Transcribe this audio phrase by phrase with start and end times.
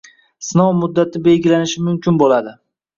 [0.47, 2.61] sinov muddati belgilanishi mumkin bo‘ladi.